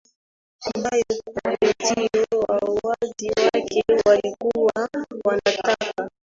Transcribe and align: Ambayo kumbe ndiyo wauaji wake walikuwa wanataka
Ambayo 0.75 1.05
kumbe 1.07 1.73
ndiyo 1.93 2.39
wauaji 2.39 3.29
wake 3.29 3.83
walikuwa 4.05 4.89
wanataka 5.25 6.09